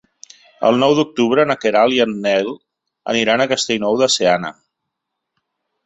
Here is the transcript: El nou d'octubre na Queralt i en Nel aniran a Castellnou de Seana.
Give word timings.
El 0.69 0.79
nou 0.83 0.95
d'octubre 0.99 1.45
na 1.51 1.57
Queralt 1.65 1.97
i 1.99 2.03
en 2.07 2.17
Nel 2.25 2.51
aniran 3.15 3.45
a 3.45 3.49
Castellnou 3.55 4.01
de 4.05 4.13
Seana. 4.19 4.55